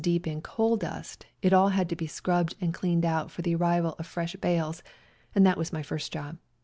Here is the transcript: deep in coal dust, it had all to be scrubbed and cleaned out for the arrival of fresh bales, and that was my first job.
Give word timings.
deep 0.01 0.25
in 0.25 0.41
coal 0.41 0.77
dust, 0.77 1.27
it 1.43 1.51
had 1.51 1.53
all 1.53 1.69
to 1.69 1.95
be 1.95 2.07
scrubbed 2.07 2.55
and 2.59 2.73
cleaned 2.73 3.05
out 3.05 3.29
for 3.29 3.43
the 3.43 3.53
arrival 3.53 3.93
of 3.99 4.07
fresh 4.07 4.35
bales, 4.37 4.81
and 5.35 5.45
that 5.45 5.59
was 5.59 5.71
my 5.71 5.83
first 5.83 6.11
job. 6.11 6.39